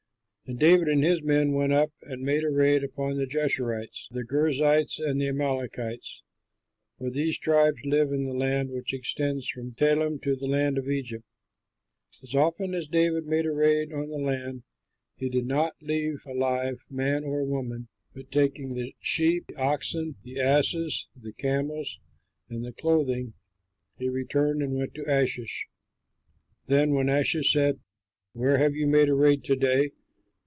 [0.47, 4.25] And David and his men went up and made a raid upon the Geshurites, the
[4.25, 6.23] Girzites, and the Amalekites;
[6.97, 10.89] for these tribes live in the land which extends from Telem to the land of
[10.89, 11.23] Egypt.
[12.21, 14.63] As often as David made a raid on the land,
[15.15, 20.37] he did not leave alive man or woman, but taking the sheep, the oxen, the
[20.41, 22.01] asses, the camels,
[22.49, 23.35] and the clothing,
[23.95, 25.67] he returned and went to Achish.
[26.65, 27.79] Then when Achish said,
[28.33, 29.91] "Where have you made a raid to day?"